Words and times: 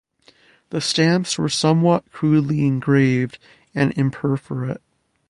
The 0.71 0.81
stamps 0.81 1.37
were 1.37 1.47
somewhat 1.47 2.11
crudely 2.11 2.65
engraved 2.65 3.37
and 3.75 3.93
imperforate. 3.93 4.81